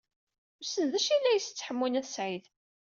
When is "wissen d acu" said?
0.57-1.09